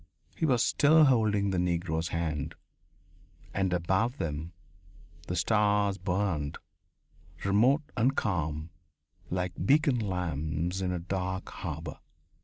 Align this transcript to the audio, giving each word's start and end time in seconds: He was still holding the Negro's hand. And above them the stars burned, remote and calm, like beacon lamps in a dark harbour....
He 0.35 0.47
was 0.47 0.63
still 0.63 1.03
holding 1.05 1.51
the 1.51 1.59
Negro's 1.59 2.07
hand. 2.07 2.55
And 3.53 3.71
above 3.71 4.17
them 4.17 4.51
the 5.27 5.35
stars 5.35 5.99
burned, 5.99 6.57
remote 7.45 7.83
and 7.95 8.15
calm, 8.17 8.71
like 9.29 9.53
beacon 9.63 9.99
lamps 9.99 10.81
in 10.81 10.91
a 10.91 10.97
dark 10.97 11.49
harbour.... 11.49 11.99